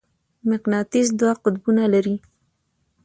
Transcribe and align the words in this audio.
مقناطیس 0.49 1.07
دوه 1.19 1.33
قطبونه 1.43 1.83
لري. 1.93 2.15